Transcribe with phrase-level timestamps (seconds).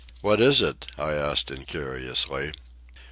[0.21, 2.53] "What is it?" I asked incuriously.